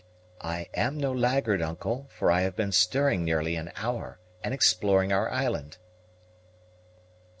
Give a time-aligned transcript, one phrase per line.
[0.41, 5.11] "I am no laggard, Uncle; for I have been stirring nearly an hour, and exploring
[5.13, 5.77] our island."